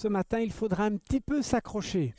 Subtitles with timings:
[0.00, 2.14] ce matin, il faudra un petit peu s'accrocher.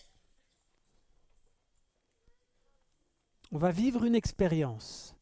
[3.52, 5.16] On va vivre une expérience.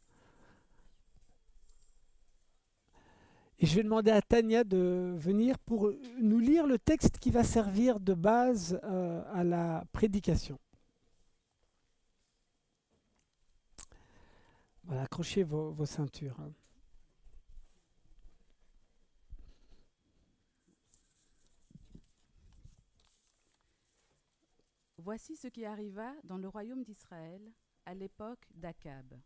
[3.60, 7.46] Et je vais demander à Tania de venir pour nous lire le texte qui va
[7.46, 10.60] servir de base euh, à la prédication.
[14.84, 16.38] Voilà, accrochez vos, vos ceintures.
[25.02, 27.54] Voici ce qui arriva dans le royaume d'Israël
[27.86, 29.18] à l'époque d'Akab.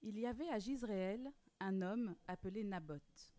[0.00, 1.30] Il y avait à Gisréel
[1.60, 3.30] un homme appelé Naboth.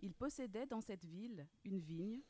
[0.00, 2.20] Il possédait dans cette ville une vigne,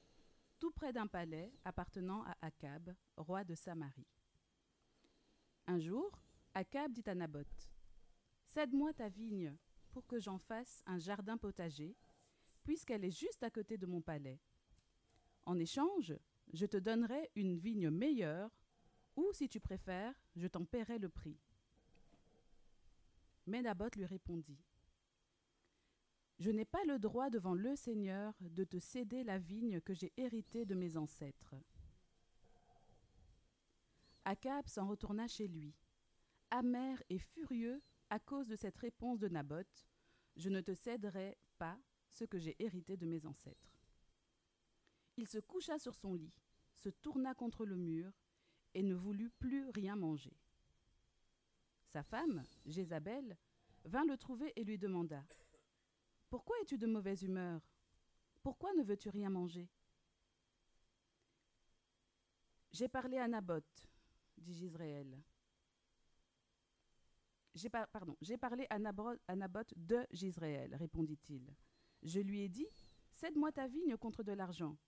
[0.59, 4.07] tout près d'un palais appartenant à Akab, roi de Samarie.
[5.67, 6.13] Un jour,
[6.53, 7.71] Akab dit à Naboth
[8.45, 9.57] Cède-moi ta vigne
[9.93, 11.97] pour que j'en fasse un jardin potager,
[12.65, 14.43] puisqu'elle est juste à côté de mon palais.
[15.47, 16.15] En échange,
[16.53, 18.51] je te donnerai une vigne meilleure,
[19.17, 21.39] ou si tu préfères, je t'en paierai le prix.
[23.47, 24.61] Mais Naboth lui répondit
[26.39, 30.13] Je n'ai pas le droit devant le Seigneur de te céder la vigne que j'ai
[30.17, 31.55] héritée de mes ancêtres.
[34.25, 35.75] Akab s'en retourna chez lui,
[36.51, 39.89] amer et furieux à cause de cette réponse de Naboth
[40.37, 43.77] Je ne te céderai pas ce que j'ai hérité de mes ancêtres.
[45.17, 46.33] Il se coucha sur son lit,
[46.81, 48.11] se tourna contre le mur
[48.75, 50.37] et ne voulut plus rien manger.
[51.85, 53.37] Sa femme, Jézabel,
[53.85, 55.25] vint le trouver et lui demanda
[56.31, 57.61] Pourquoi es-tu de mauvaise humeur?
[58.43, 59.69] Pourquoi ne veux-tu rien manger
[62.73, 63.89] J'ai parlé à Naboth,
[64.39, 65.21] dit Gisraël.
[67.55, 68.77] J'ai par- pardon, j'ai parlé à,
[69.27, 71.53] à Naboth de Gisraël, répondit-il.
[72.03, 72.69] Je lui ai dit
[73.11, 74.79] Cède-moi ta vigne contre de l'argent,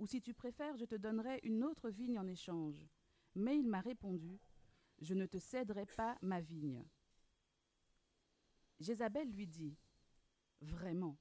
[0.00, 2.88] ou si tu préfères, je te donnerai une autre vigne en échange.
[3.34, 4.40] Mais il m'a répondu
[4.98, 6.84] Je ne te céderai pas ma vigne.
[8.80, 9.76] Jézabel lui dit
[10.62, 11.18] Vraiment,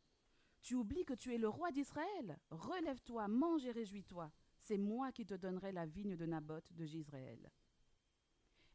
[0.61, 2.39] tu oublies que tu es le roi d'Israël?
[2.51, 4.31] Relève-toi, mange et réjouis-toi.
[4.57, 7.51] C'est moi qui te donnerai la vigne de Naboth de Gisraël.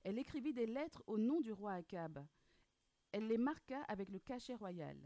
[0.03, 2.27] Elle écrivit des lettres au nom du roi Akab.
[3.11, 4.99] Elle les marqua avec le cachet royal.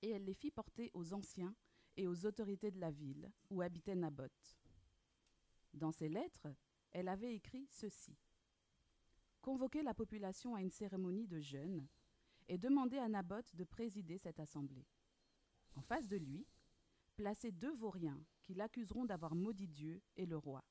[0.00, 1.54] Et elle les fit porter aux anciens
[1.98, 4.56] et aux autorités de la ville où habitait Naboth.
[5.74, 6.46] Dans ses lettres,
[6.92, 8.16] elle avait écrit ceci
[9.42, 11.86] Convoquez la population à une cérémonie de jeûne
[12.48, 14.86] et demandez à Naboth de présider cette assemblée.
[15.74, 16.46] En face de lui,
[17.16, 20.64] placez deux vauriens qui l'accuseront d'avoir maudit Dieu et le roi.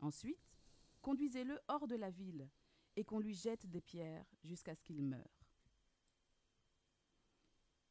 [0.00, 0.56] Ensuite,
[1.02, 2.48] conduisez-le hors de la ville
[2.96, 5.43] et qu'on lui jette des pierres jusqu'à ce qu'il meure.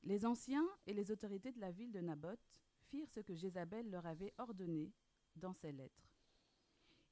[0.03, 2.45] Les anciens et les autorités de la ville de Naboth
[2.89, 4.91] firent ce que Jézabel leur avait ordonné
[5.37, 6.09] dans ses lettres.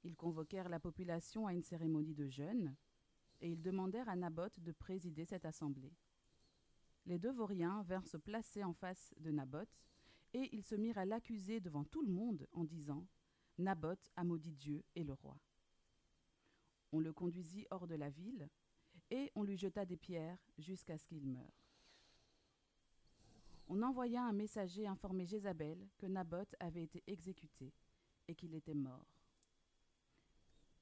[0.04, 2.76] Ils convoquèrent la population à une cérémonie de jeûne
[3.40, 5.94] et ils demandèrent à Naboth de présider cette assemblée.
[7.06, 9.80] Les deux vauriens vinrent se placer en face de Naboth
[10.34, 13.08] et ils se mirent à l'accuser devant tout le monde en disant
[13.58, 15.40] Naboth a maudit Dieu et le roi.
[16.92, 18.50] On le conduisit hors de la ville
[19.10, 21.61] et on lui jeta des pierres jusqu'à ce qu'il meure.
[23.74, 27.72] On envoya un messager informer Jézabel que Naboth avait été exécuté
[28.28, 29.08] et qu'il était mort.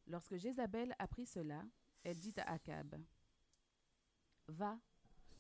[0.08, 1.64] Lorsque Jézabel apprit cela,
[2.04, 3.00] elle dit à Akab
[4.48, 4.80] Va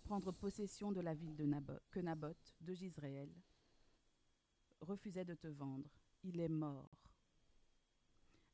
[0.03, 3.33] prendre possession de la ville de Naboth, que Naboth de Gisraël
[4.81, 5.89] refusait de te vendre.
[6.21, 6.91] Il est mort.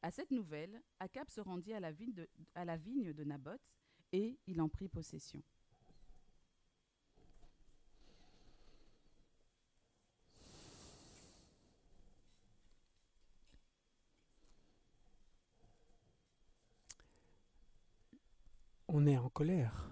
[0.03, 3.75] À cette nouvelle, Akab se rendit à la, vigne de, à la vigne de Naboth
[4.13, 5.44] et il en prit possession.
[18.97, 19.91] On est en colère.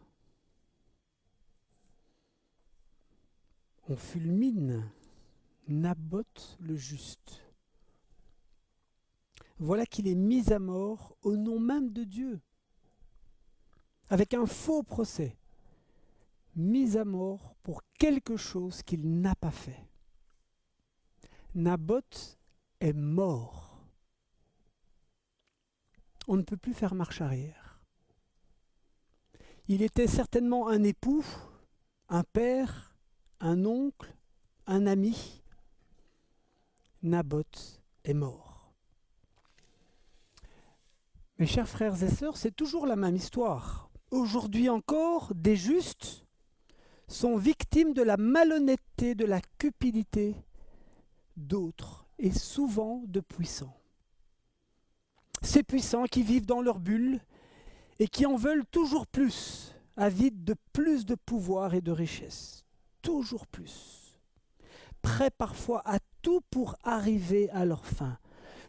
[3.90, 4.90] On fulmine
[5.68, 7.42] Naboth le juste.
[9.60, 12.40] Voilà qu'il est mis à mort au nom même de Dieu,
[14.08, 15.36] avec un faux procès,
[16.56, 19.86] mis à mort pour quelque chose qu'il n'a pas fait.
[21.56, 22.40] Naboth
[22.80, 23.86] est mort.
[26.26, 27.63] On ne peut plus faire marche arrière.
[29.68, 31.26] Il était certainement un époux,
[32.10, 32.96] un père,
[33.40, 34.14] un oncle,
[34.68, 35.42] un ami.
[37.02, 38.74] Naboth est mort.
[41.40, 43.90] Mes chers frères et sœurs, c'est toujours la même histoire.
[44.12, 46.26] Aujourd'hui encore, des justes
[47.08, 50.36] sont victimes de la malhonnêteté, de la cupidité
[51.36, 53.78] d'autres et souvent de puissants.
[55.42, 57.20] Ces puissants qui vivent dans leur bulle
[58.04, 62.66] et qui en veulent toujours plus, avides de plus de pouvoir et de richesse.
[63.02, 64.20] Toujours plus.
[65.02, 68.20] Prêts parfois à tout pour arriver à leur fin,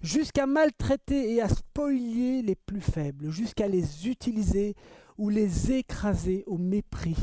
[0.02, 4.76] jusqu'à maltraiter et à spolier les plus faibles, jusqu'à les utiliser
[5.18, 7.18] ou les écraser au mépris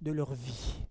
[0.00, 0.86] de leur vie.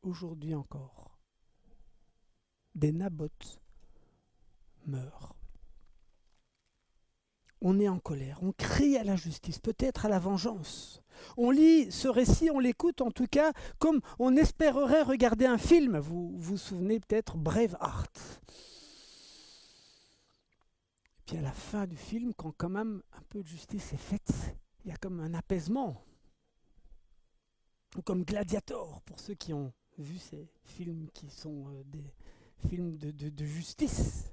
[0.00, 1.18] Aujourd'hui encore,
[2.74, 3.61] des nabotes
[4.86, 5.34] meurent.
[7.64, 11.00] On est en colère, on crie à la justice, peut-être à la vengeance.
[11.36, 15.98] On lit ce récit, on l'écoute en tout cas comme on espérerait regarder un film.
[15.98, 18.40] Vous vous souvenez peut-être Braveheart.
[21.18, 23.96] Et puis à la fin du film, quand quand même un peu de justice est
[23.96, 26.02] faite, il y a comme un apaisement.
[27.96, 32.12] Ou comme Gladiator, pour ceux qui ont vu ces films qui sont euh, des
[32.68, 34.31] films de justice.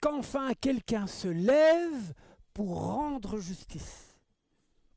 [0.00, 2.14] Qu'enfin quelqu'un se lève
[2.54, 4.14] pour rendre justice.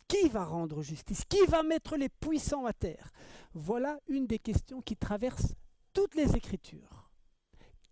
[0.07, 1.24] Qui va rendre justice?
[1.27, 3.12] Qui va mettre les puissants à terre?
[3.53, 5.56] Voilà une des questions qui traversent
[5.94, 7.09] toutes les Écritures.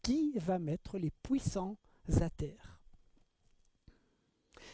[0.02, 1.78] Qui va mettre les puissants
[2.22, 2.80] à terre?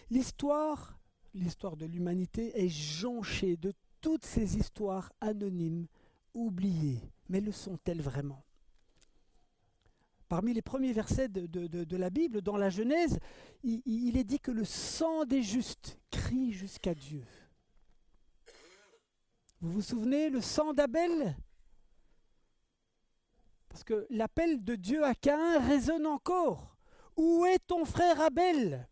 [0.09, 0.99] L'histoire,
[1.33, 5.87] l'histoire de l'humanité est jonchée de toutes ces histoires anonymes
[6.33, 7.01] oubliées.
[7.27, 8.44] Mais le sont-elles vraiment?
[10.27, 13.19] Parmi les premiers versets de, la Bible, dans la Genèse,
[13.63, 17.23] il, il est dit que le sang des justes crie jusqu'à Dieu.
[19.61, 21.35] Vous vous souvenez, le sang d'Abel?
[23.69, 26.77] Parce que l'appel de Dieu à Caïn résonne encore.
[27.17, 28.87] Où est ton frère Abel?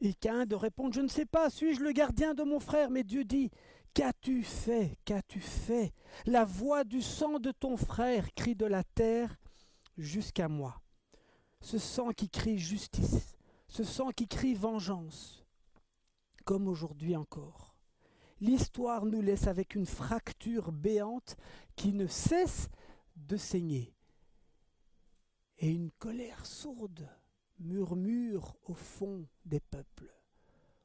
[0.00, 2.90] Et Caïn de répondre, je ne sais pas, suis-je le gardien de mon frère?
[2.90, 3.50] Mais Dieu dit,
[3.94, 4.96] Qu'as-tu fait?
[5.04, 5.92] Qu'as-tu fait?
[6.26, 9.36] La voix du sang de ton frère crie de la terre
[9.98, 10.80] jusqu'à moi.
[11.60, 13.36] Ce sang qui crie justice,
[13.68, 15.44] ce sang qui crie vengeance,
[16.44, 17.74] comme aujourd'hui encore.
[18.40, 21.36] L'histoire nous laisse avec une fracture béante
[21.74, 22.68] qui ne cesse
[23.16, 23.92] de saigner.
[25.58, 27.08] Et une colère sourde
[27.58, 30.14] murmure au fond des peuples,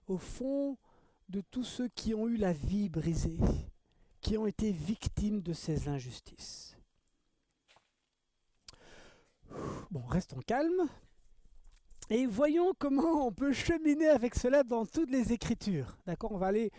[0.08, 0.78] au fond
[1.30, 3.38] de tous ceux qui ont eu la vie brisée,
[4.22, 6.73] qui ont été victimes de ces injustices.
[9.92, 10.90] Bon, restons calmes
[12.10, 15.98] et voyons comment on peut cheminer avec cela dans toutes les Écritures.
[16.06, 16.72] D'accord On va aller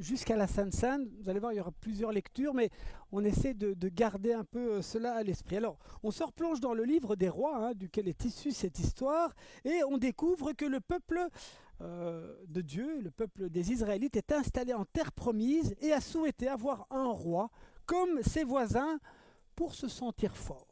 [0.00, 1.06] jusqu'à la Sainte Sainte.
[1.20, 2.70] Vous allez voir, il y aura plusieurs lectures, mais
[3.12, 5.58] on essaie de, de garder un peu cela à l'esprit.
[5.58, 9.34] Alors, on se replonge dans le livre des rois, hein, duquel est issue cette histoire,
[9.64, 11.28] et on découvre que le peuple
[11.80, 16.48] euh, de Dieu, le peuple des Israélites, est installé en terre promise et a souhaité
[16.48, 17.50] avoir un roi
[17.86, 18.98] comme ses voisins
[19.54, 20.67] pour se sentir fort.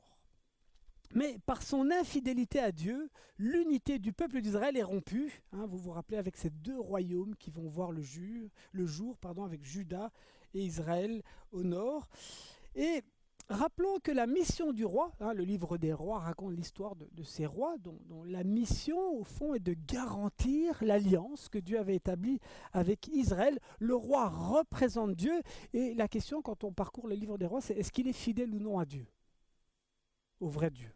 [1.16, 3.08] Mais par son infidélité à Dieu,
[3.38, 5.42] l'unité du peuple d'Israël est rompue.
[5.52, 9.16] Hein, vous vous rappelez avec ces deux royaumes qui vont voir le, jour, le jour
[9.16, 10.12] pardon, avec Juda
[10.52, 11.22] et Israël
[11.52, 12.06] au nord.
[12.74, 13.02] Et
[13.48, 17.46] Rappelons que la mission du roi, hein, le livre des rois raconte l'histoire de, ces
[17.46, 22.40] rois, dont, la mission au fond est de garantir l'alliance que Dieu avait établie
[22.72, 23.60] avec Israël.
[23.78, 25.40] Le roi représente Dieu
[25.72, 28.52] et la question quand on parcourt le livre des rois, c'est est-ce qu'il est fidèle
[28.52, 29.06] ou non à Dieu?
[30.40, 30.96] Au vrai Dieu.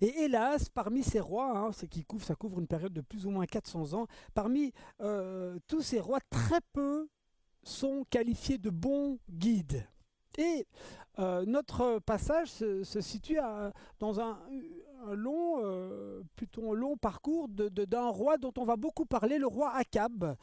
[0.00, 3.46] Et hélas, parmi ces rois, hein, qui ça couvre une période de plus ou moins
[3.46, 7.08] 400 ans, parmi euh, tous ces rois, très peu
[7.62, 9.86] sont qualifiés de bons guides.
[10.38, 10.66] Et
[11.18, 13.38] euh, notre passage se, situe
[13.98, 14.38] dans un,
[15.06, 19.46] un long, euh, plutôt long parcours d'un de, roi dont on va beaucoup parler, le
[19.46, 20.36] roi Akab,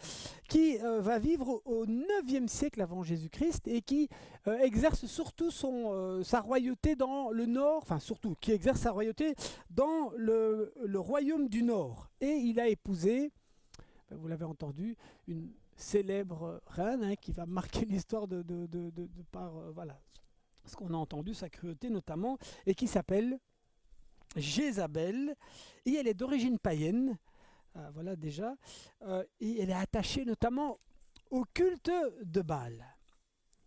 [0.49, 4.09] qui euh, va vivre au 9e siècle avant Jésus-Christ et qui
[4.47, 9.35] euh, exerce surtout son, sa royauté dans le nord, enfin surtout, qui exerce sa royauté
[9.69, 12.09] dans le, le royaume du nord.
[12.21, 13.31] Et il a épousé,
[14.09, 14.97] ben, vous l'avez entendu,
[15.27, 19.99] une célèbre reine hein, qui va marquer l'histoire de, de, de, par voilà,
[20.65, 23.39] ce qu'on a entendu, sa cruauté notamment, et qui s'appelle
[24.37, 25.35] Jézabel,
[25.85, 27.17] et elle est d'origine païenne,
[27.75, 28.55] euh, voilà déjà,
[29.03, 30.79] euh, et elle est attachée notamment
[31.29, 31.91] au culte
[32.23, 32.85] de Baal.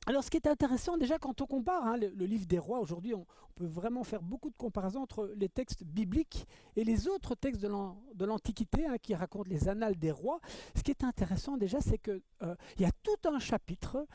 [0.07, 3.15] Alors ce qui est intéressant déjà quand on compare hein, le, livre des rois, aujourd'hui
[3.15, 7.35] on, on, peut vraiment faire beaucoup de comparaisons entre les textes bibliques et les autres
[7.35, 10.41] textes de l'Antiquité hein, qui racontent les annales des rois.
[10.75, 14.07] Ce qui est intéressant déjà c'est qu'il euh, y a tout un chapitre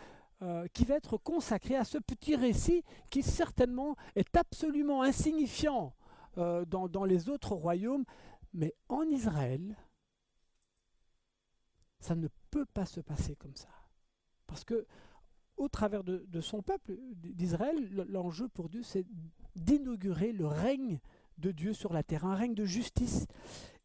[0.41, 5.93] euh, qui va être consacré à ce petit récit qui certainement est absolument insignifiant
[6.37, 8.05] euh, dans, les autres royaumes,
[8.53, 9.75] mais en Israël,
[11.99, 13.69] Ça ne peut pas se passer comme ça.
[14.45, 14.85] Parce que
[15.57, 19.05] au travers de, son peuple d'Israël, l'enjeu pour Dieu, c'est
[19.55, 20.99] d'inaugurer le règne
[21.37, 23.25] de Dieu sur la terre, un règne de justice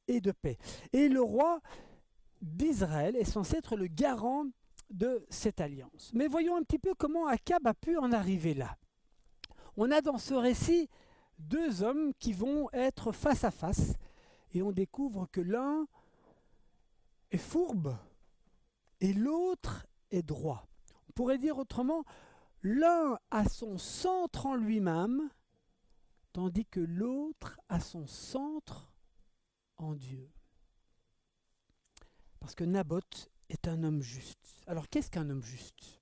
[0.09, 0.59] et de paix.
[0.92, 1.61] Et le roi
[2.42, 4.47] d'Israël est censé être le garant
[4.90, 6.11] de cette alliance.
[6.14, 8.76] Mais voyons un petit peu comment Akab a pu en arriver là.
[9.76, 10.88] On a dans ce récit
[11.40, 13.94] deux hommes qui vont être face à face
[14.52, 15.87] et on découvre que l'un
[17.30, 17.97] est fourbe
[19.00, 20.68] et l'autre est droit.
[21.09, 22.04] On pourrait dire autrement,
[22.62, 25.30] l'un a son centre en lui-même,
[26.32, 28.92] tandis que l'autre a son centre
[29.76, 30.30] en Dieu.
[32.40, 34.62] Parce que Naboth est un homme juste.
[34.66, 36.00] Alors qu'est-ce qu'un homme juste?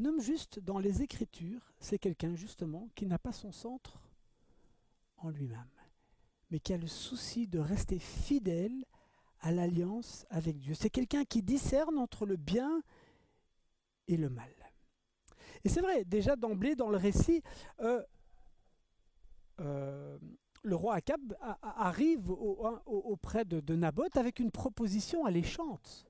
[0.00, 4.00] Un homme juste dans les Écritures, c'est quelqu'un justement qui n'a pas son centre
[5.18, 5.70] en lui-même,
[6.50, 8.84] mais qui a le souci de rester fidèle
[9.40, 10.74] à l'alliance avec Dieu.
[10.74, 12.82] C'est quelqu'un qui discerne entre le bien
[14.08, 14.50] et le mal.
[15.64, 17.42] Et c'est vrai, déjà d'emblée dans le récit,
[17.80, 18.02] euh,
[19.60, 20.18] euh,
[20.62, 26.06] le roi Akab arrive auprès de, Naboth avec une proposition alléchante.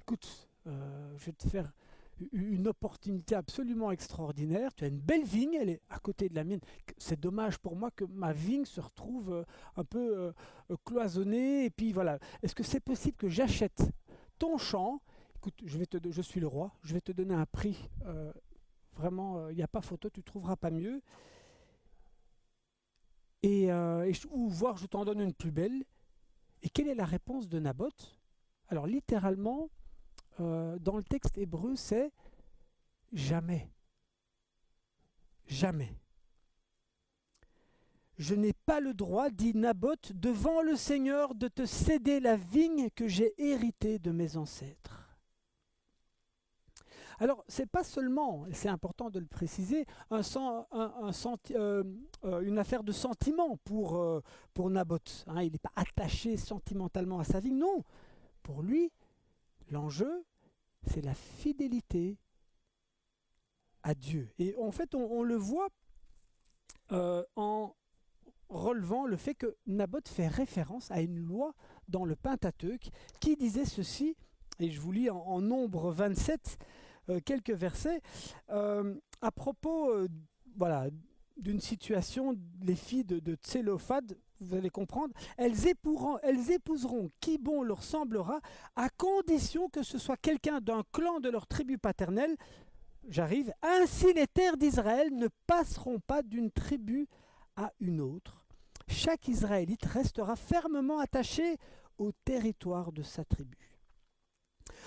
[0.00, 1.72] Écoute, euh, je vais te faire
[2.32, 4.74] une opportunité absolument extraordinaire.
[4.74, 6.60] Tu as une belle vigne, elle est à côté de la mienne.
[6.98, 9.44] C'est dommage pour moi que ma vigne se retrouve euh,
[9.76, 10.32] un peu
[10.70, 11.64] euh, cloisonnée.
[11.64, 13.82] Et puis voilà, est-ce que c'est possible que j'achète
[14.38, 15.00] ton champ?
[15.36, 17.88] Écoute, je, vais te, je suis le roi, je vais te donner un prix.
[18.94, 21.02] vraiment, il n'y a pas photo, tu ne trouveras pas mieux
[23.42, 25.84] et, euh, ou voir je t'en donne une plus belle.
[26.62, 28.16] Et quelle est la réponse de Naboth?
[28.68, 29.68] Alors littéralement,
[30.40, 32.10] euh, dans le texte hébreu, c'est
[33.12, 33.70] jamais.
[35.46, 35.94] Jamais.
[38.18, 42.88] Je n'ai pas le droit, dit Naboth, devant le Seigneur de te céder la vigne
[42.90, 44.98] que j'ai héritée de mes ancêtres.
[47.18, 50.22] Alors, c'est pas seulement, c'est important de le préciser, euh,
[51.54, 51.84] euh,
[52.40, 54.22] une affaire de sentiment pour,
[54.54, 55.24] pour Naboth.
[55.28, 55.42] Hein.
[55.42, 57.52] il n'est pas attaché sentimentalement à sa vie.
[57.52, 57.84] Non,
[58.42, 58.90] pour lui,
[59.72, 60.24] l'enjeu,
[60.86, 62.18] c'est la fidélité
[63.82, 64.30] à Dieu.
[64.38, 65.68] Et en fait, on, le voit
[66.90, 67.74] en
[68.52, 71.54] relevant le fait que Naboth fait référence à une loi
[71.88, 74.16] dans le Pentateuque qui disait ceci,
[74.60, 76.58] et je vous lis en, nombre 27,
[77.08, 78.00] euh, quelques versets
[78.50, 80.08] euh, à propos euh,
[80.56, 80.88] voilà,
[81.36, 83.36] d'une situation, les filles de, de
[84.42, 88.40] vous allez comprendre, elles, épouseront, qui bon leur semblera,
[88.76, 92.36] à condition que ce soit quelqu'un d'un clan de leur tribu paternelle.
[93.08, 93.52] J'arrive.
[93.62, 97.08] Ainsi les terres d'Israël ne passeront pas d'une tribu
[97.56, 98.44] à une autre.
[98.88, 101.56] Chaque Israélite restera fermement attaché
[101.98, 103.58] au territoire de sa tribu.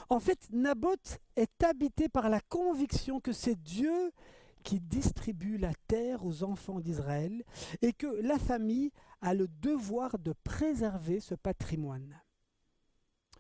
[0.10, 4.12] En fait, Naboth est habité par la conviction que c'est Dieu
[4.66, 7.44] qui distribue la terre aux enfants d'Israël
[7.84, 8.92] et que la famille
[9.22, 12.20] a le devoir de préserver ce patrimoine.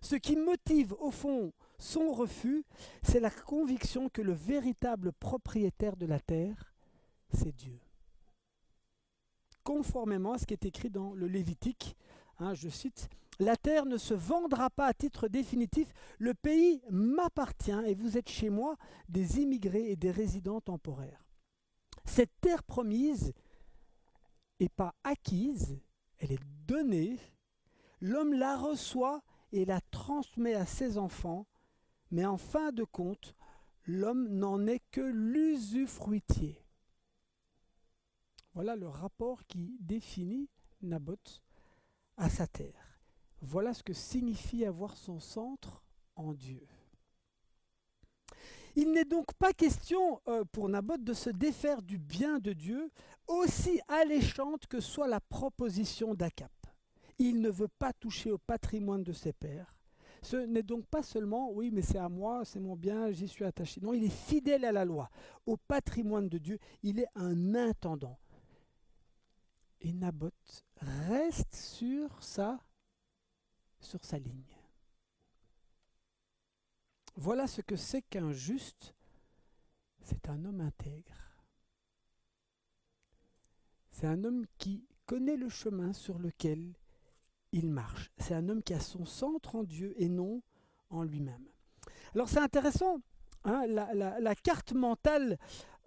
[0.01, 2.63] Ce qui motive au fond son refus,
[3.01, 6.73] c'est la conviction que le véritable propriétaire de la terre,
[7.33, 7.79] c'est Dieu.
[9.63, 11.97] Conformément à ce qui est écrit dans le Lévitique,
[12.37, 15.93] hein, je cite, la terre ne se vendra pas à titre définitif.
[16.19, 18.77] Le pays m'appartient et vous êtes chez moi
[19.09, 21.25] des immigrés et des résidents temporaires.
[22.05, 23.33] Cette terre promise
[24.59, 25.79] n'est pas acquise,
[26.19, 27.19] elle est donnée.
[27.99, 31.45] L'homme la reçoit et la transmet à ses enfants,
[32.11, 33.35] mais en fin de compte,
[33.85, 36.61] l'homme n'en est que l'usufruitier.
[38.53, 40.49] Voilà le rapport qui définit
[40.81, 41.43] Naboth
[42.15, 42.84] à sa terre.
[43.45, 45.83] Voilà ce que signifie avoir son centre
[46.15, 46.65] en Dieu.
[48.75, 52.91] Il n'est donc pas question euh, pour Naboth de se défaire du bien de Dieu,
[53.27, 56.51] aussi alléchante que soit la proposition d'Akap.
[57.19, 59.73] Il ne veut pas toucher au patrimoine de ses pères.
[60.23, 63.45] Ce n'est donc pas seulement, oui, mais c'est à moi, c'est mon bien, j'y suis
[63.45, 63.79] attaché.
[63.79, 65.09] Non, il est fidèle à la loi,
[65.45, 66.57] au patrimoine de Dieu.
[66.81, 68.17] Il est un intendant.
[69.81, 72.59] Et Naboth reste sur sa
[73.85, 74.57] sur sa ligne.
[77.15, 78.93] Voilà ce que c'est qu'un juste.
[80.01, 81.13] C'est un homme intègre.
[83.91, 86.73] C'est un homme qui connaît le chemin sur lequel
[87.53, 88.11] il marche.
[88.17, 90.41] C'est un homme qui a son centre en Dieu et non
[90.89, 91.47] en lui-même.
[92.13, 92.99] Alors c'est intéressant,
[93.45, 95.37] hein, la, carte mentale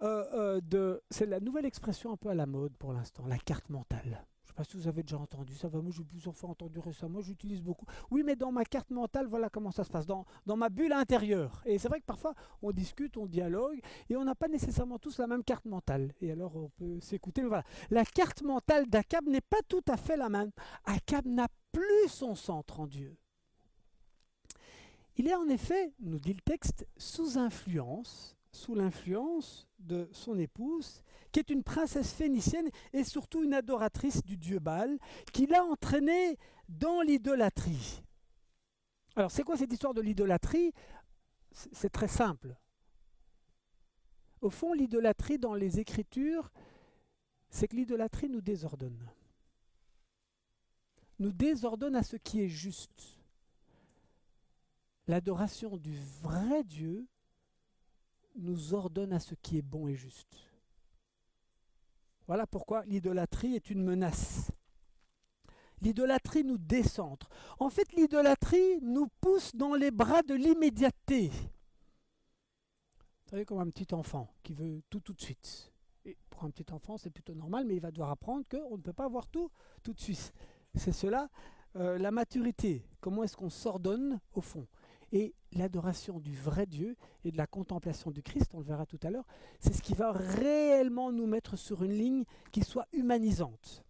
[0.01, 1.01] euh, euh, de...
[1.11, 4.25] C'est la nouvelle expression un peu à la mode pour l'instant, la carte mentale
[4.63, 7.85] Si vous avez déjà entendu ça, moi j'ai plusieurs fois entendu récemment, j'utilise beaucoup.
[8.11, 10.93] Oui, mais dans ma carte mentale, voilà comment ça se passe, dans, dans ma bulle
[10.93, 11.61] intérieure.
[11.65, 15.17] Et c'est vrai que parfois on discute, on dialogue, et on n'a pas nécessairement tous
[15.19, 16.13] la même carte mentale.
[16.21, 17.63] Et alors on peut s'écouter, mais voilà.
[17.89, 20.51] La carte mentale d'Akab n'est pas tout à fait la même.
[20.85, 23.15] Akab n'a plus son centre en Dieu.
[25.15, 31.03] Il est en effet, nous dit le texte, sous influence, sous l'influence de son épouse,
[31.31, 34.97] qui est une princesse phénicienne et surtout une adoratrice du dieu Baal,
[35.33, 38.03] qui l'a entraîné dans l'idolâtrie.
[39.15, 40.73] Alors c'est quoi cette histoire de l'idolâtrie?
[41.51, 42.55] C'est très simple.
[44.41, 46.51] Au fond, l'idolâtrie dans les Écritures,
[47.49, 49.09] c'est que l'idolâtrie nous désordonne.
[51.17, 53.19] Nous désordonne à ce qui est juste.
[55.07, 57.07] L'adoration du vrai Dieu
[58.35, 60.48] nous ordonne à ce qui est bon et juste.
[62.29, 64.51] Voilà pourquoi l'idolâtrie est une menace.
[65.81, 67.27] L'idolâtrie nous décentre.
[67.57, 71.29] En fait, l'idolâtrie nous pousse dans les bras de l'immédiateté.
[71.29, 75.73] Vous savez, comme un petit enfant qui veut tout tout de suite.
[76.05, 78.81] Et pour un petit enfant, c'est plutôt normal, mais il va devoir apprendre qu'on ne
[78.83, 79.49] peut pas avoir tout
[79.81, 80.31] tout de suite.
[80.75, 81.31] C'est cela,
[81.77, 82.85] euh, la maturité.
[83.01, 84.67] Comment est-ce qu'on s'ordonne au fond?
[85.53, 89.09] L'adoration du vrai Dieu et de la contemplation du Christ, on le verra tout à
[89.09, 89.25] l'heure,
[89.59, 93.83] c'est ce qui va réellement nous mettre sur une ligne qui soit humanisante.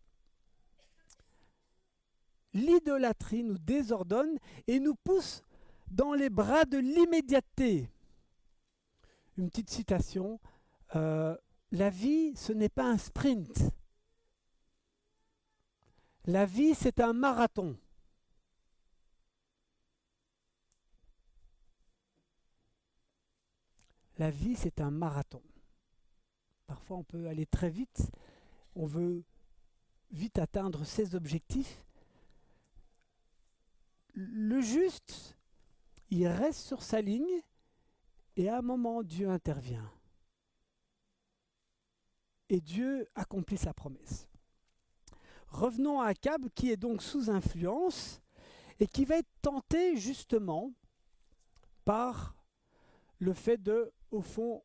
[2.54, 4.38] L'idolâtrie nous désordonne
[4.68, 5.44] et nous pousse
[5.92, 7.90] dans les bras de l'immédiateté.
[9.38, 10.40] Une petite citation,
[10.96, 11.36] euh,
[11.72, 13.72] la vie, ce n'est pas un sprint.
[16.26, 17.78] La vie, c'est un marathon.
[24.20, 25.42] La vie, c'est un marathon.
[26.68, 28.12] Parfois, on peut aller très vite.
[28.76, 29.24] On veut
[30.12, 31.86] vite atteindre ses objectifs.
[34.14, 35.38] Le juste,
[36.10, 37.42] il reste sur sa ligne
[38.36, 39.90] et à un moment, Dieu intervient.
[42.50, 44.28] Et Dieu accomplit sa promesse.
[45.48, 48.22] Revenons à Akab qui est donc sous influence
[48.82, 50.74] et qui va être tenté justement
[51.86, 52.36] par
[53.20, 54.64] le fait de au fond,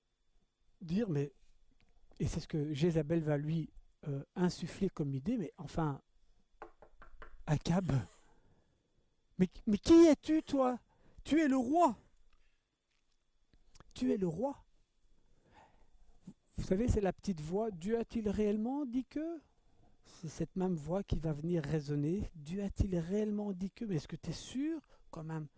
[0.80, 1.32] dire, mais,
[2.18, 3.70] et c'est ce que Jézabel va lui
[4.08, 6.00] euh, insuffler comme idée, mais enfin,
[7.46, 7.92] Akab,
[9.38, 10.78] mais, mais qui es-tu, toi?
[11.24, 11.96] Tu es le roi.
[13.92, 14.64] Tu es le roi.
[16.56, 17.70] Vous savez, c'est la petite voix.
[17.70, 19.40] Dieu a-t-il réellement dit que?
[20.04, 22.30] C'est cette même voix qui va venir résonner.
[22.34, 23.84] Dieu a-t-il réellement dit que?
[23.84, 25.48] Mais est-ce que tu es sûr Quand même,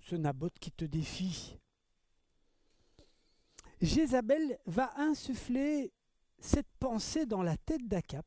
[0.00, 1.58] ce Naboth qui te défie.
[3.84, 5.92] Jézabel va insuffler
[6.38, 8.26] cette pensée dans la tête d'Akap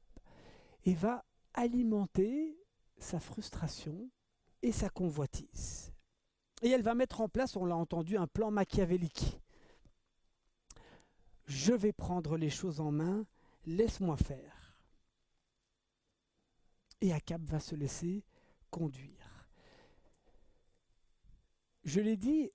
[0.85, 2.57] et va alimenter
[2.97, 4.09] sa frustration
[4.61, 5.91] et sa convoitise.
[6.61, 9.39] Et elle va mettre en place, on l'a entendu, un plan machiavélique.
[11.45, 13.25] Je vais prendre les choses en main,
[13.65, 14.79] laisse-moi faire.
[17.01, 18.23] Et Akab va se laisser
[18.69, 19.49] conduire.
[21.83, 22.51] Je l'ai dit,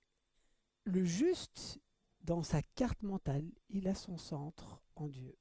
[0.85, 1.79] le juste,
[2.23, 5.37] dans sa carte mentale, il a son centre en Dieu.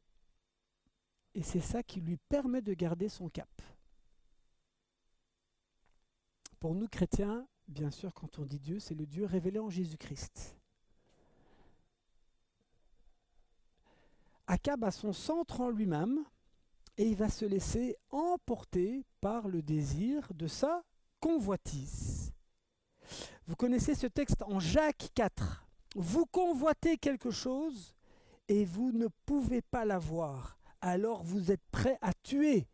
[1.34, 3.50] Et c'est ça qui lui permet de garder son cap.
[6.60, 10.56] Pour nous chrétiens, bien sûr, quand on dit Dieu, c'est le Dieu révélé en Jésus-Christ.
[14.46, 16.24] Akab a son centre en lui-même
[16.98, 20.84] et il va se laisser emporter par le désir de sa
[21.20, 22.32] convoitise.
[23.46, 25.61] Vous connaissez ce texte en Jacques 4.
[25.94, 27.94] Vous convoitez quelque chose
[28.48, 30.58] et vous ne pouvez pas l'avoir.
[30.80, 32.66] Alors vous êtes prêt à tuer.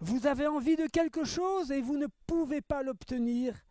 [0.00, 3.64] Vous avez envie de quelque chose et vous ne pouvez pas l'obtenir.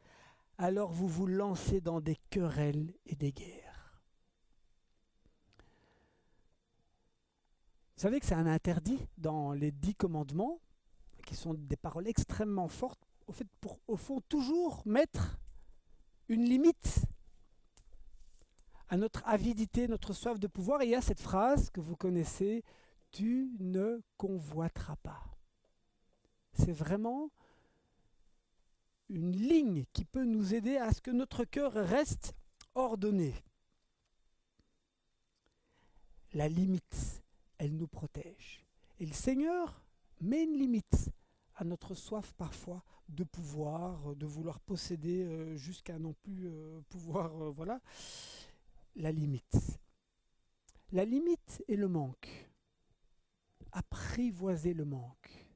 [0.57, 4.01] Alors vous vous lancez dans des querelles et des guerres.
[7.95, 10.59] Vous savez que c'est un interdit dans les dix commandements,
[11.25, 15.37] qui sont des paroles extrêmement fortes, au, pour, au fond, toujours mettre
[16.31, 17.01] une limite
[18.87, 20.81] à notre avidité, notre soif de pouvoir.
[20.81, 22.63] Et il y a cette phrase que vous connaissez,
[23.11, 25.25] tu ne convoiteras pas.
[26.53, 27.31] C'est vraiment
[29.09, 32.33] une ligne qui peut nous aider à ce que notre cœur reste
[32.75, 33.33] ordonné.
[36.33, 37.23] La limite,
[37.57, 38.63] elle nous protège.
[39.01, 39.83] Et le Seigneur
[40.21, 41.09] met une limite
[41.61, 47.39] à notre soif parfois de pouvoir, de vouloir posséder euh, jusqu'à non plus euh, pouvoir,
[47.39, 47.79] euh, voilà,
[48.95, 49.79] la limite.
[50.91, 52.49] La limite et le manque.
[53.73, 55.47] apprivoiser le manque.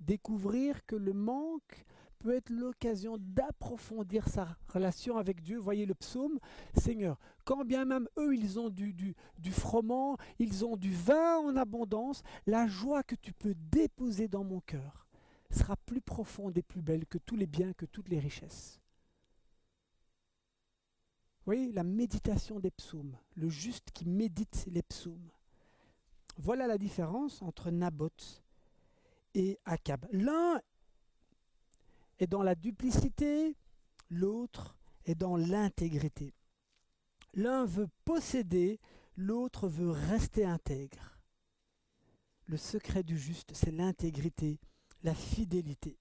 [0.00, 1.86] Découvrir que le manque
[2.18, 5.58] peut être l'occasion d'approfondir sa relation avec Dieu.
[5.58, 6.40] Voyez le psaume,
[6.76, 11.56] Seigneur, quand bien même eux, ils ont du, du froment, ils ont du vin en
[11.56, 15.03] abondance, la joie que tu peux déposer dans mon cœur
[15.54, 18.80] sera plus profonde et plus belle que tous les biens, que toutes les richesses.
[21.38, 25.30] Vous voyez, la méditation des psaumes, le juste qui médite les psaumes.
[26.38, 28.42] Voilà la différence entre Naboth
[29.34, 30.06] et Akab.
[30.10, 30.60] L'un
[32.18, 33.56] est dans la duplicité,
[34.08, 36.34] l'autre est dans l'intégrité.
[37.34, 38.80] L'un veut posséder,
[39.16, 41.18] l'autre veut rester intègre.
[42.46, 44.58] Le secret du juste, c'est l'intégrité,
[45.04, 45.96] la fidélité.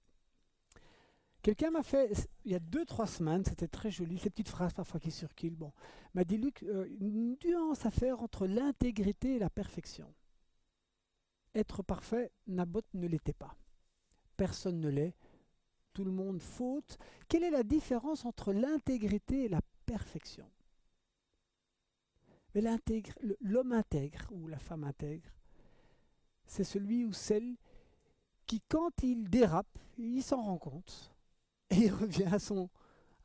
[1.43, 4.73] Quelqu'un m'a fait, il y a deux, trois semaines, c'était très joli, ces petites phrases
[4.73, 5.73] parfois qui circulent, bon,
[6.13, 10.13] m'a dit Luc, euh, une nuance à faire entre l'intégrité et la perfection.
[11.53, 13.57] Être parfait, Naboth ne l'était pas.
[14.37, 15.15] Personne ne l'est.
[15.91, 16.97] Tout le monde faute.
[17.27, 20.49] Quelle est la différence entre l'intégrité et la perfection?
[22.55, 22.61] Mais
[23.41, 25.29] l'homme intègre ou la femme intègre,
[26.45, 27.57] c'est celui ou celle
[28.67, 31.13] quand il dérape, il s'en rend compte
[31.69, 32.69] et il revient à son,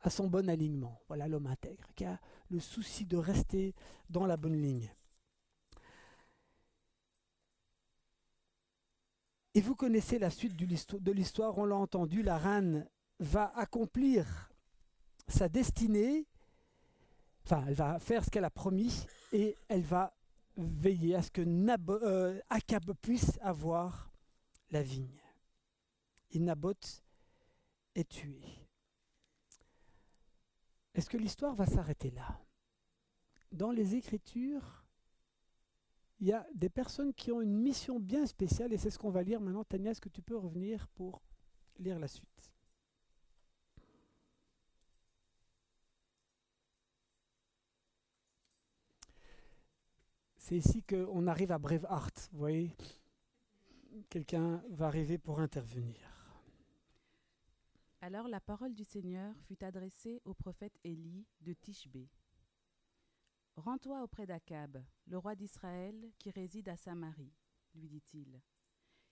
[0.01, 0.99] à son bon alignement.
[1.07, 3.75] Voilà l'homme intègre, qui a le souci de rester
[4.09, 4.91] dans la bonne ligne.
[9.55, 12.87] Et vous connaissez la suite de l'histoire, on l'a entendu, la reine
[13.19, 14.51] va accomplir
[15.27, 16.25] sa destinée,
[17.45, 20.13] enfin elle va faire ce qu'elle a promis et elle va
[20.55, 24.11] veiller à ce que Nab euh, Akab puisse avoir
[24.71, 25.18] la vigne.
[26.31, 27.03] Et Naboth
[27.95, 28.41] est tué.
[30.93, 32.39] Est-ce que l'histoire va s'arrêter là?
[33.51, 34.85] Dans les Écritures,
[36.19, 39.09] il y a des personnes qui ont une mission bien spéciale et c'est ce qu'on
[39.09, 39.63] va lire maintenant.
[39.63, 41.21] Tania, est-ce que tu peux revenir pour
[41.77, 42.51] lire la suite?
[50.37, 52.75] C'est ici qu'on arrive à Braveheart, vous voyez?
[54.09, 56.18] Quelqu'un va arriver pour intervenir.
[58.01, 62.09] Alors la parole du Seigneur fut adressée au prophète Élie de Tishbé.
[63.57, 67.33] Rends-toi auprès d'Akab, le roi d'Israël, qui réside à Samarie,
[67.75, 68.41] lui dit-il.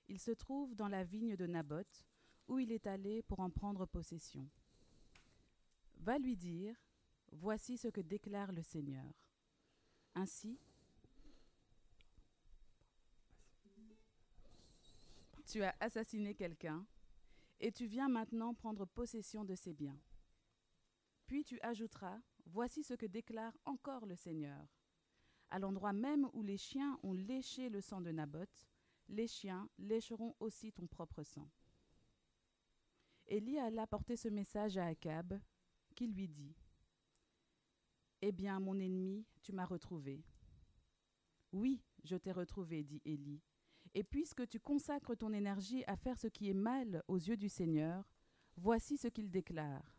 [0.07, 2.05] Il se trouve dans la vigne de Naboth,
[2.47, 4.49] où il est allé pour en prendre possession.
[5.97, 6.75] Va lui dire,
[7.33, 9.11] Voici ce que déclare le Seigneur.
[10.15, 10.57] Ainsi,
[15.45, 16.85] tu as assassiné quelqu'un,
[17.59, 19.99] et tu viens maintenant prendre possession de ses biens.
[21.25, 24.65] Puis tu ajouteras, Voici ce que déclare encore le Seigneur.
[25.49, 28.67] À l'endroit même où les chiens ont léché le sang de Naboth,
[29.09, 31.49] les chiens lécheront aussi ton propre sang.
[33.27, 35.39] Élie alla porter ce message à Akab,
[35.93, 36.55] qui lui dit
[38.21, 40.23] Eh bien, mon ennemi, tu m'as retrouvé.
[41.51, 43.41] Oui, je t'ai retrouvé, dit Élie.
[43.97, 47.49] Et puisque tu consacres ton énergie à faire ce qui est mal aux yeux du
[47.49, 48.07] Seigneur,
[48.55, 49.91] voici ce qu'il déclare.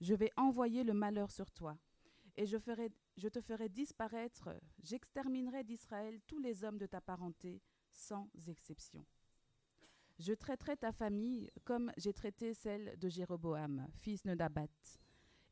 [0.00, 1.78] Je vais envoyer le malheur sur toi,
[2.36, 2.56] et je,
[3.28, 4.48] te ferai disparaître,
[4.82, 9.06] j'exterminerai d'Israël tous les hommes de ta parenté, sans exception.
[10.18, 14.66] Je traiterai ta famille comme j'ai traité celle de Jéroboam, fils de Nabat,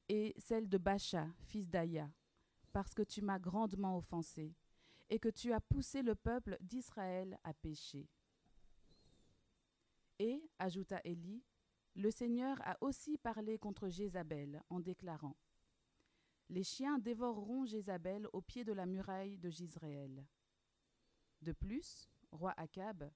[0.09, 2.11] et celle de Bacha, fils d'Aya,
[2.73, 4.57] parce que tu m'as grandement offensé,
[5.11, 8.09] et que tu as poussé le peuple d'Israël à pécher.
[10.19, 11.43] Et, ajouta Élie,
[11.97, 15.37] le Seigneur a aussi parlé contre Jézabel en déclarant
[16.49, 20.27] Les chiens dévoreront Jézabel au pied de la muraille de Gisraël.
[21.41, 23.11] De plus, roi Akab,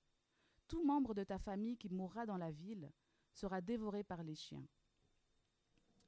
[0.68, 2.92] tout membre de ta famille qui mourra dans la ville
[3.32, 4.66] sera dévoré par les chiens.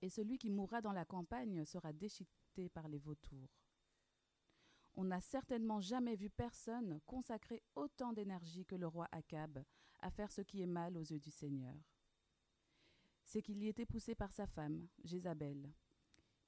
[0.02, 3.59] Et celui qui mourra dans la campagne sera déchiqueté par les vautours.
[4.94, 9.62] On n'a certainement jamais vu personne consacrer autant d'énergie que le roi Akab
[10.00, 11.74] à faire ce qui est mal aux yeux du Seigneur
[13.30, 15.72] c'est qu'il y était poussé par sa femme, Jézabel.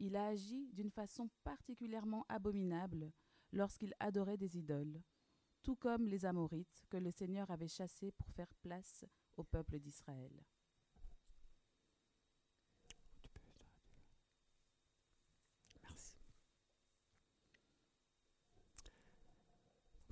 [0.01, 3.13] Il a agi d'une façon particulièrement abominable
[3.53, 5.01] lorsqu'il adorait des idoles,
[5.63, 9.05] tout comme les Amorites que le Seigneur avait chassés pour faire place
[9.37, 10.33] au peuple d'Israël.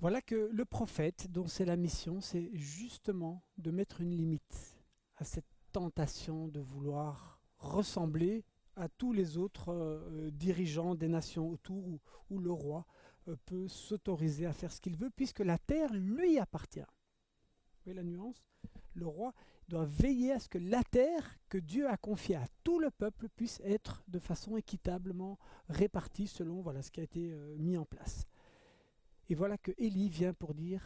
[0.01, 4.81] Voilà que le prophète, dont c'est la mission, c'est justement de mettre une limite
[5.17, 8.43] à cette tentation de vouloir ressembler
[8.75, 11.99] à tous les autres euh, dirigeants des nations autour
[12.31, 12.87] ou, le roi
[13.27, 16.79] euh, peut s'autoriser à faire ce qu'il veut, puisque la terre lui appartient.
[16.79, 18.43] Vous voyez la nuance?
[18.95, 19.35] Le roi
[19.67, 23.29] doit veiller à ce que la terre que Dieu a confiée à tout le peuple
[23.29, 25.37] puisse être de façon équitablement
[25.69, 28.25] répartie selon voilà, ce qui a été euh, mis en place.
[29.31, 30.83] Et voilà que Élie vient pour dire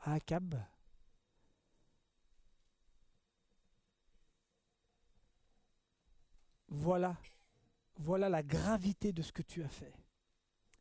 [0.00, 0.54] à Akab,
[6.68, 7.16] voilà,
[7.96, 9.94] voilà la gravité de ce que tu as fait.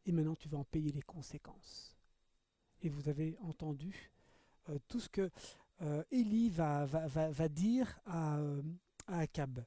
[0.05, 1.95] Et maintenant tu vas en payer les conséquences.
[2.81, 4.11] Et vous avez entendu
[4.67, 5.31] euh, tout ce que
[5.83, 6.85] euh, Élie va,
[7.47, 8.61] dire à, euh,
[9.07, 9.63] à Akab.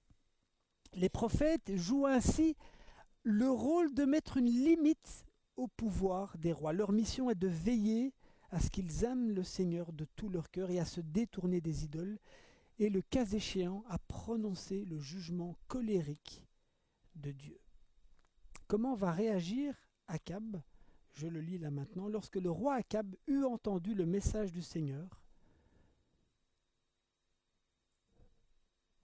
[0.93, 2.59] Les prophètes jouent ainsi
[3.23, 5.26] le rôle de mettre une limite
[5.57, 6.73] au pouvoir des rois.
[6.73, 8.15] Leur mission est de veiller
[8.51, 11.85] à ce qu'ils aiment le Seigneur de tout leur cœur et à se détourner des
[11.85, 12.19] idoles,
[12.79, 16.47] et le cas échéant à prononcer le jugement colérique
[17.15, 17.59] de Dieu.
[18.69, 19.75] Comment va réagir
[20.09, 20.61] Akab?
[21.15, 22.09] Je le lis là maintenant.
[22.09, 25.23] Lorsque le roi Akab eut entendu le message du Seigneur,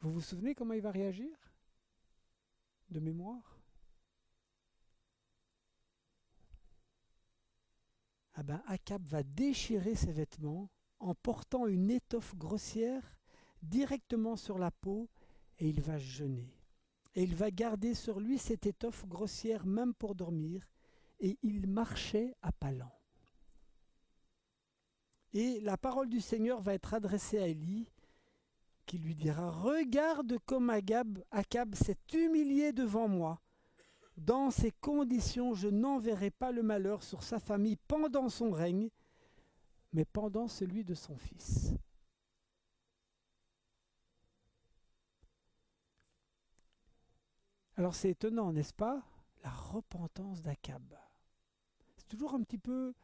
[0.00, 1.30] vous vous souvenez comment il va réagir?
[2.90, 3.51] De mémoire?
[8.34, 13.16] Ah ben, Akab va déchirer ses vêtements en portant une étoffe grossière
[13.62, 15.08] directement sur la peau
[15.58, 16.56] et il va jeûner.
[17.14, 20.66] Et il va garder sur lui cette étoffe grossière même pour dormir
[21.20, 22.98] et il marchait à pas lents.
[25.34, 27.88] Et la parole du Seigneur va être adressée à Élie
[28.86, 33.40] qui lui dira Regarde comme Akab, Akab s'est humilié devant moi.
[34.16, 38.90] Dans ces conditions, je n'enverrai pas le malheur sur sa famille pendant son règne,
[39.92, 41.74] mais pendant celui de son fils.
[47.76, 49.02] Alors c'est étonnant, n'est-ce pas?
[49.42, 50.82] La repentance d'Akab.
[51.96, 52.94] C'est toujours un petit peu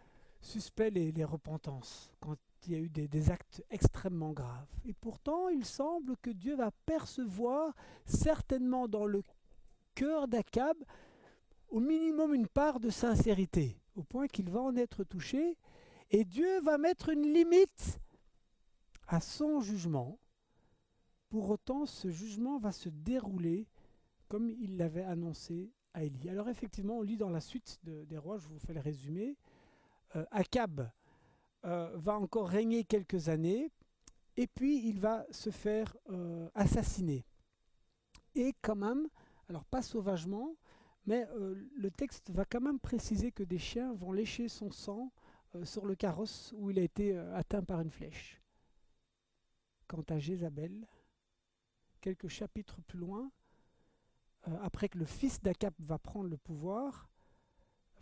[0.40, 4.68] suspect les, repentances quand il y a eu des, des, actes extrêmement graves.
[4.84, 9.22] Et pourtant, il semble que Dieu va percevoir certainement dans le
[9.98, 10.76] cœur d'Akab
[11.70, 15.58] au minimum une part de sincérité, au point qu'il va en être touché,
[16.10, 17.98] et Dieu va mettre une limite
[19.08, 20.20] à son jugement.
[21.30, 23.66] Pour autant, ce jugement va se dérouler
[24.28, 26.28] comme il l'avait annoncé à Élie.
[26.30, 29.36] Alors effectivement, on lit dans la suite des rois, je vous fais le résumé,
[30.14, 30.88] euh, Akab
[31.64, 33.72] euh, va encore régner quelques années,
[34.36, 37.26] et puis il va se faire euh, assassiner.
[38.36, 39.08] Et quand même,
[39.48, 40.56] alors pas sauvagement,
[41.06, 41.26] mais
[41.74, 45.10] le texte va quand même préciser que des chiens vont lécher son sang
[45.64, 48.42] sur le carrosse où il a été atteint par une flèche.
[49.86, 50.86] Quant à Jézabel,
[52.02, 53.30] quelques chapitres plus loin,
[54.46, 57.08] euh, après que le fils d'Akab va prendre le pouvoir,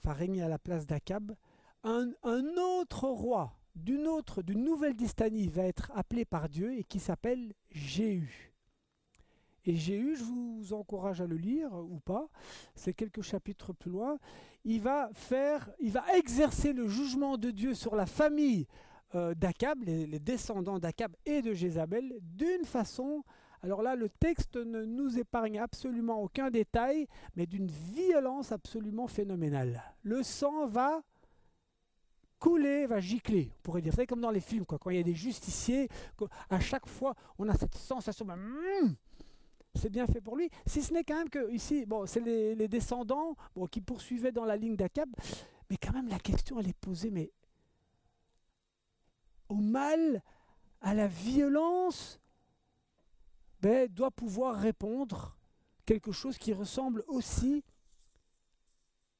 [0.05, 1.35] va régner à la place d'Akab,
[1.83, 2.13] un,
[2.57, 7.55] autre roi d'une autre, d'une nouvelle dystanie va être appelé par Dieu et qui s'appelle
[7.71, 8.56] Jéhu.
[9.67, 12.29] Et Jéhu, je vous encourage à le lire ou pas,
[12.75, 14.19] c'est quelques chapitres plus loin.
[14.65, 18.67] Il va faire, il va exercer le jugement de Dieu sur la famille
[19.15, 23.25] euh, d'Akab, les, descendants d'Akab et de Jézabel, d'une façon
[23.63, 29.83] alors là, le texte ne nous épargne absolument aucun détail, mais d'une violence absolument phénoménale.
[30.03, 31.03] Le sang va
[32.39, 33.93] couler, va gicler, on pourrait dire.
[33.97, 35.89] C'est comme dans les films, quoi, quand il y a des justiciers,
[36.51, 38.95] à chaque fois, on a cette sensation, hmm,
[39.77, 40.51] c'est bien fait pour lui.
[40.67, 43.37] Si ce n'est quand même que ici, c'est les, descendants
[43.71, 45.09] qui poursuivaient dans la ligne d'Akab,
[45.71, 47.33] mais quand même la question, elle est posée, mais
[49.49, 50.23] au mal,
[50.81, 52.21] à la violence,
[53.61, 55.37] ben, doit pouvoir répondre
[55.85, 57.65] quelque chose qui ressemble aussi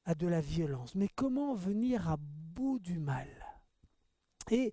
[0.05, 0.95] à de la violence.
[0.95, 3.29] Mais comment venir à bout du mal?
[4.51, 4.73] Et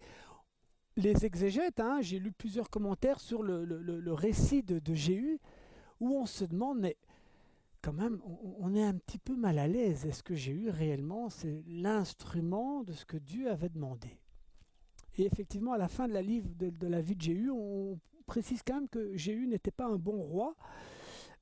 [0.96, 5.40] les exégètes, hein, j'ai lu plusieurs commentaires sur le, récit de, de, Jéhu,
[6.04, 6.98] où on se demande, mais
[7.82, 8.22] quand même,
[8.60, 10.06] on, est un petit peu mal à l'aise.
[10.06, 14.20] Est-ce que Jéhu réellement, c'est l'instrument de ce que Dieu avait demandé?
[15.18, 18.62] Et effectivement, à la fin de la, livre, de, la vie de Jéhu, on précise
[18.66, 20.56] quand même que Jéhu n'était pas un bon roi,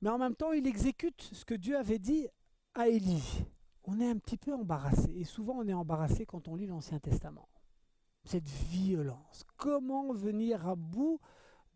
[0.00, 2.26] mais en même temps, il exécute ce que Dieu avait dit
[2.74, 3.44] à Élie.
[3.84, 6.98] On est un petit peu embarrassé, et souvent on est embarrassé quand on lit l'Ancien
[6.98, 7.48] Testament.
[8.24, 9.44] Cette violence.
[9.56, 11.20] Comment venir à bout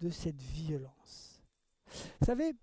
[0.01, 1.43] de cette violence?
[2.23, 2.55] Savez,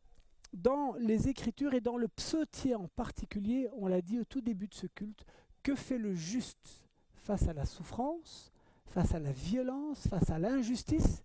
[0.54, 4.68] dans les Écritures et dans le psautier en particulier, on l'a dit au tout début
[4.68, 5.26] de ce culte,
[5.64, 6.86] que fait le juste
[7.16, 8.52] face à la souffrance,
[8.86, 11.24] face à la violence, face à l'injustice?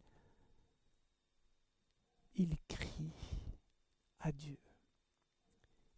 [2.34, 3.12] Il crie
[4.20, 4.58] à Dieu.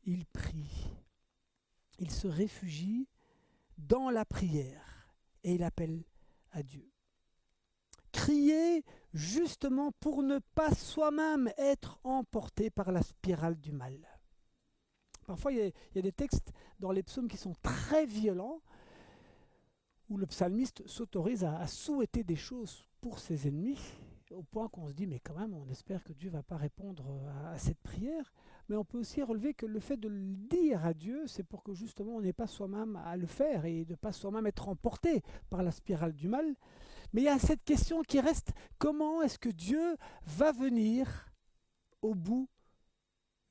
[0.04, 0.90] Il prie.
[1.98, 3.06] Il se réfugie
[3.76, 5.14] dans la prière
[5.44, 6.02] et il appelle
[6.52, 6.89] à Dieu.
[8.12, 13.99] Crier justement pour ne pas soi-même être emporté par la spirale du mal.
[15.27, 18.61] Parfois, il y, a, des textes dans les psaumes qui sont très violents,
[20.09, 23.79] où le psalmiste s'autorise à, souhaiter des choses pour ses ennemis,
[24.30, 26.56] au point qu'on se dit, mais quand même, on espère que Dieu ne va pas
[26.56, 27.04] répondre
[27.46, 28.32] à, cette prière.
[28.68, 31.62] Mais on peut aussi relever que le fait de le dire à Dieu, c'est pour
[31.62, 34.68] que justement on n'ait pas soi-même à le faire et de ne pas soi-même être
[34.68, 36.54] emporté par la spirale du mal.
[37.12, 41.32] Mais il y a cette question qui reste, comment est-ce que Dieu va venir
[42.02, 42.48] au bout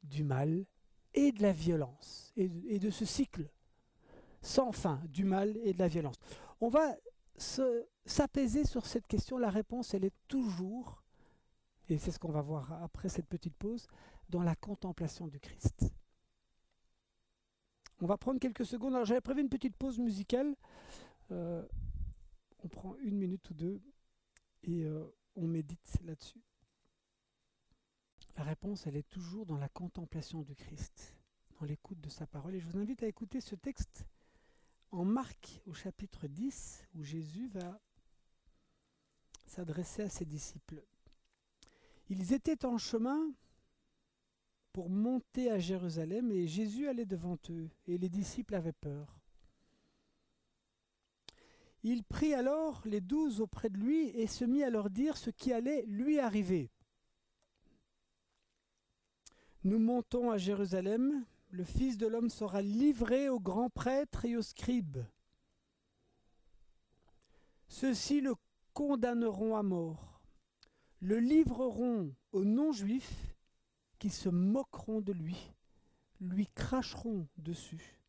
[0.03, 0.65] du mal
[1.13, 3.49] et de la violence, et de, ce cycle
[4.41, 6.15] sans fin du mal et de la violence?
[6.61, 6.95] On va
[7.39, 9.37] s'apaiser sur cette question.
[9.37, 11.03] La réponse, elle est toujours,
[11.89, 13.87] et c'est ce qu'on va voir après cette petite pause,
[14.29, 15.85] dans la contemplation du Christ.
[18.01, 18.93] On va prendre quelques secondes.
[18.93, 20.55] Alors j'avais prévu une petite pause musicale.
[21.31, 21.65] Euh,
[22.63, 23.81] on prend une minute ou deux
[24.63, 26.41] et euh, on médite là-dessus.
[28.37, 31.17] La réponse, elle est toujours dans la contemplation du Christ,
[31.59, 32.55] dans l'écoute de sa parole.
[32.55, 34.05] Et je vous invite à écouter ce texte
[34.91, 37.79] en Marc au chapitre 10, où Jésus va
[39.45, 40.83] s'adresser à ses disciples.
[42.09, 43.31] Ils étaient en chemin
[44.73, 49.19] pour monter à Jérusalem et Jésus allait devant eux et les disciples avaient peur.
[51.83, 55.29] Il prit alors les douze auprès de lui et se mit à leur dire ce
[55.29, 56.69] qui allait lui arriver.
[59.63, 64.41] Nous montons à Jérusalem, le Fils de l'homme sera livré aux grands prêtres et aux
[64.41, 65.03] scribes.
[67.67, 68.35] Ceux-ci le
[68.73, 70.21] condamneront à mort,
[70.99, 73.35] le livreront aux non-juifs
[73.97, 75.53] qui se moqueront de lui,
[76.21, 77.99] lui cracheront dessus.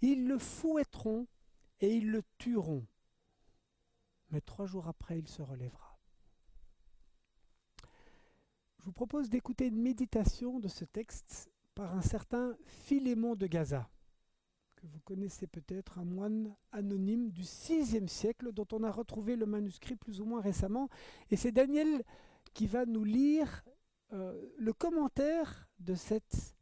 [0.00, 1.26] Ils le fouetteront
[1.80, 2.86] et ils le tueront.
[4.30, 5.98] Mais trois jours après, il se relèvera.
[8.78, 13.88] Je vous propose d'écouter une méditation de ce texte par un certain Philémon de Gaza,
[14.76, 19.46] que vous connaissez peut-être, un moine anonyme du VIe siècle dont on a retrouvé le
[19.46, 20.88] manuscrit plus ou moins récemment.
[21.30, 22.02] Et c'est Daniel
[22.52, 23.64] qui va nous lire
[24.12, 26.54] euh, le commentaire de cette,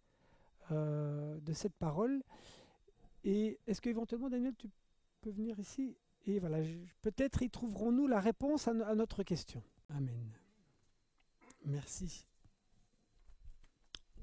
[0.70, 2.22] euh, de cette parole.
[3.24, 4.68] Et est-ce qu'éventuellement, Daniel, tu
[5.20, 5.96] peux venir ici?
[6.26, 6.58] Et voilà,
[7.02, 9.62] peut-être y trouverons-nous la réponse à notre question.
[9.88, 10.32] Amen.
[11.64, 12.26] Merci.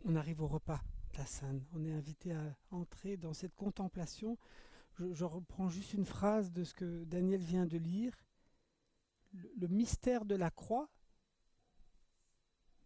[0.06, 0.82] On arrive au repas
[1.20, 1.66] la scène.
[1.74, 4.38] On est invité à entrer dans cette contemplation.
[4.98, 8.14] Je, reprends juste une phrase de ce que Daniel vient de lire.
[9.34, 10.90] le mystère de la croix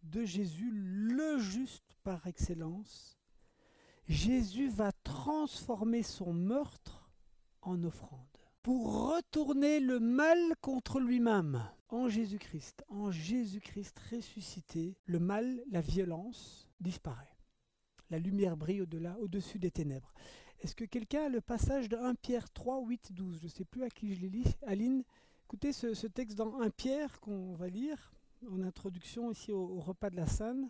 [0.02, 3.16] de Jésus, le juste par excellence.
[4.06, 7.10] Jésus va transformer son meurtre
[7.62, 8.26] en offrande
[8.62, 11.62] pour retourner le mal contre lui-même
[11.94, 17.36] en Jésus-Christ, en Jésus-Christ ressuscité, le mal, la violence disparaît.
[18.10, 20.12] La lumière brille au-delà, au-dessus des ténèbres.
[20.60, 23.64] Est-ce que quelqu'un a le passage de 1 Pierre 3, 8, 12 Je ne sais
[23.64, 24.44] plus à qui je l'ai lu.
[24.66, 25.04] Aline,
[25.44, 28.12] écoutez ce, texte dans 1 Pierre qu'on va lire
[28.50, 30.68] en introduction ici au, repas de la Sainte.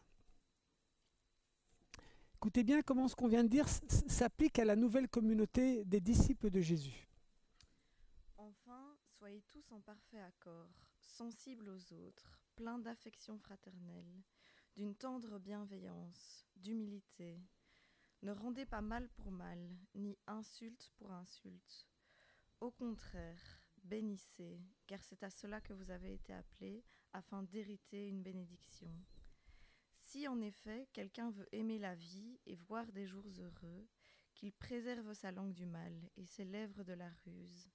[2.35, 6.51] Écoutez bien comment ce qu'on vient de dire s'applique à la nouvelle communauté des disciples
[6.51, 7.09] de Jésus.
[8.37, 10.84] Enfin, soyez tous en parfait accord
[11.15, 14.25] sensible aux autres, plein d'affection fraternelle,
[14.75, 17.41] d'une tendre bienveillance, d'humilité.
[18.23, 19.61] Ne rendez pas mal pour mal,
[19.95, 21.89] ni insulte pour insulte.
[22.61, 28.23] Au contraire, bénissez, car c'est à cela que vous avez été appelés, afin d'hériter une
[28.23, 28.91] bénédiction.
[29.95, 33.87] Si en effet quelqu'un veut aimer la vie et voir des jours heureux,
[34.35, 37.71] qu'il préserve sa langue du mal et ses lèvres de la ruse,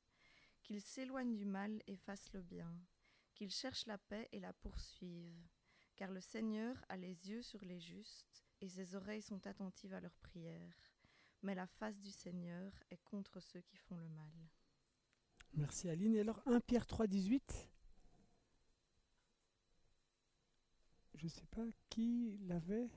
[0.61, 2.75] qu'il s'éloigne du mal et fasse le bien,
[3.39, 5.47] qu'ils cherchent la paix et la poursuivent,
[5.95, 10.01] car le Seigneur a les yeux sur les justes et ses oreilles sont attentives à
[10.01, 10.75] leurs prières.
[11.41, 14.33] Mais la face du Seigneur est contre ceux qui font le mal.
[15.53, 16.15] Merci Aline.
[16.15, 17.69] Et alors 1 Pierre 3, 18
[21.13, 22.89] Je ne sais pas qui l'avait.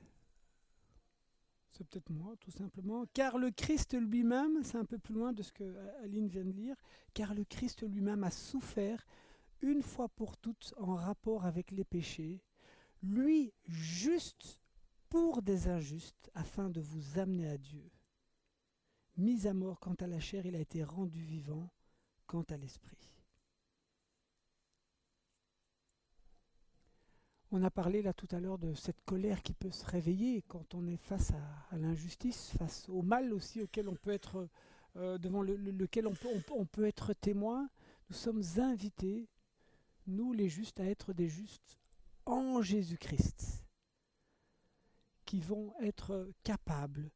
[1.71, 3.05] C'est peut-être moi, tout simplement.
[3.13, 5.73] Car le Christ lui-même, c'est un peu plus loin de ce que
[6.03, 6.75] Aline vient de lire,
[7.13, 9.07] car le Christ lui-même a souffert
[9.63, 12.43] une fois pour toutes en rapport avec les péchés,
[13.01, 14.59] lui juste
[15.09, 17.89] pour des injustes, afin de vous amener à Dieu.
[19.17, 21.69] Mis à mort quant à la chair, il a été rendu vivant
[22.25, 23.09] quant à l'esprit.
[27.51, 30.73] On a parlé là tout à l'heure de cette colère qui peut se réveiller quand
[30.73, 31.31] on est face
[31.71, 34.49] à, l'injustice, face au mal aussi auquel on peut être
[34.95, 37.69] euh, devant le- le- lequel on peut être témoin,
[38.09, 39.29] nous sommes invités,
[40.07, 41.79] nous les justes, à être des justes
[42.25, 43.65] en Jésus-Christ,
[45.25, 47.11] qui vont être capables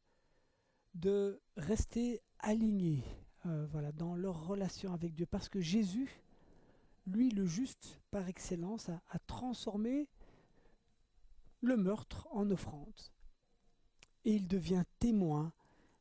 [0.94, 3.04] de rester alignés
[3.46, 5.26] euh, voilà, dans leur relation avec Dieu.
[5.26, 6.22] Parce que Jésus,
[7.06, 10.08] lui, le juste par excellence, a, transformé
[11.60, 13.00] le meurtre en offrande.
[14.24, 15.52] Et il devient témoin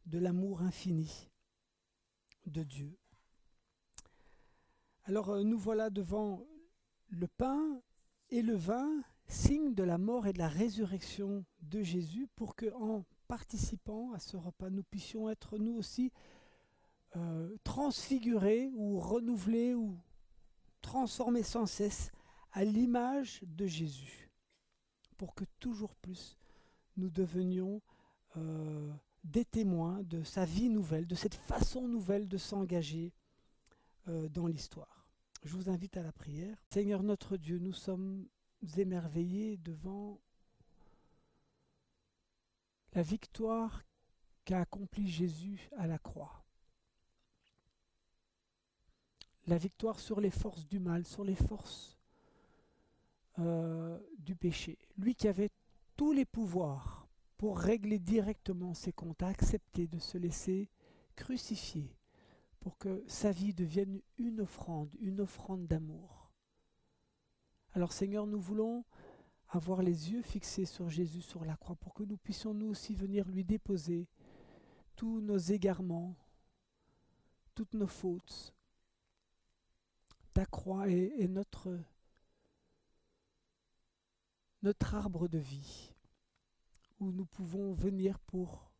[0.06, 1.30] de l'amour infini
[2.46, 2.98] de Dieu.
[5.04, 6.46] Alors euh, nous voilà devant
[7.10, 7.82] le pain
[8.30, 8.90] et le vin,
[9.28, 14.20] signe de la mort et de la résurrection de Jésus, pour que en participant à
[14.20, 16.12] ce repas, nous puissions être nous aussi
[17.16, 19.98] euh, transfigurés ou renouvelés ou
[20.82, 22.12] transformés sans cesse
[22.52, 24.30] à l'image de Jésus,
[25.18, 26.38] pour que toujours plus
[26.96, 27.82] nous devenions
[28.38, 28.92] euh,
[29.24, 33.14] des témoins de sa vie nouvelle, de cette façon nouvelle de s'engager
[34.08, 34.97] euh, dans l'histoire.
[35.48, 36.62] Je vous invite à la prière.
[36.74, 38.28] Seigneur notre Dieu, nous sommes
[38.76, 40.20] émerveillés devant
[42.92, 43.82] la victoire
[44.44, 46.44] qu'a accomplie Jésus à la croix.
[49.46, 51.98] La victoire sur les forces du mal, sur les forces
[53.40, 54.78] euh, du péché.
[54.98, 55.52] Lui qui avait
[55.96, 60.70] tous les pouvoirs pour régler directement ses comptes, a accepté de se laisser
[61.16, 61.97] crucifier
[62.60, 66.32] pour que sa vie devienne une offrande, une offrande d'amour.
[67.74, 68.86] Alors Seigneur, nous voulons
[69.50, 72.94] avoir les yeux fixés sur Jésus sur la croix pour que nous puissions nous aussi
[72.94, 74.08] venir lui déposer
[74.96, 76.16] tous nos égarements,
[77.56, 78.54] toutes nos fautes.
[80.34, 81.76] Ta croix est, notre
[84.94, 85.94] arbre de vie
[87.00, 88.72] où nous pouvons venir pour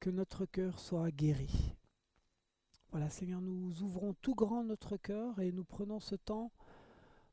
[0.00, 1.76] que notre cœur soit guéri.
[2.90, 6.50] Voilà, Seigneur, nous ouvrons tout grand notre cœur et nous prenons ce temps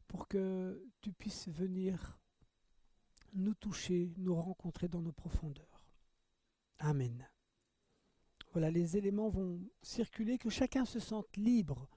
[0.08, 2.20] pour que tu puisses venir
[3.34, 5.84] nous toucher, nous rencontrer dans nos profondeurs.
[6.78, 7.28] Amen.
[8.51, 11.89] Voilà, les éléments vont circuler, que chacun se sente libre